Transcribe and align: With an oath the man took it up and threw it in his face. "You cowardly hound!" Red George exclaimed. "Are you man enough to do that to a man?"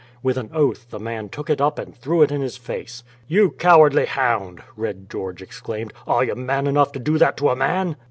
With 0.23 0.35
an 0.39 0.49
oath 0.51 0.89
the 0.89 0.97
man 0.99 1.29
took 1.29 1.47
it 1.47 1.61
up 1.61 1.77
and 1.77 1.95
threw 1.95 2.23
it 2.23 2.31
in 2.31 2.41
his 2.41 2.57
face. 2.57 3.03
"You 3.27 3.51
cowardly 3.51 4.07
hound!" 4.07 4.63
Red 4.75 5.07
George 5.11 5.43
exclaimed. 5.43 5.93
"Are 6.07 6.23
you 6.23 6.33
man 6.33 6.65
enough 6.65 6.91
to 6.93 6.99
do 6.99 7.19
that 7.19 7.37
to 7.37 7.49
a 7.49 7.55
man?" 7.55 7.97